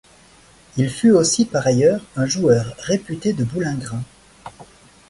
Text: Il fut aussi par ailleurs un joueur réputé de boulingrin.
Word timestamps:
Il 0.77 0.89
fut 0.89 1.11
aussi 1.11 1.45
par 1.45 1.67
ailleurs 1.67 2.01
un 2.15 2.25
joueur 2.25 2.73
réputé 2.79 3.33
de 3.33 3.43
boulingrin. 3.43 4.01